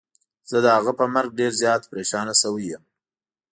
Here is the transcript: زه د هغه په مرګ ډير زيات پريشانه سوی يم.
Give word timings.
زه 0.49 0.57
د 0.65 0.67
هغه 0.75 0.91
په 0.99 1.05
مرګ 1.13 1.31
ډير 1.39 1.53
زيات 1.61 1.81
پريشانه 1.91 2.33
سوی 2.41 2.65
يم. 2.71 2.83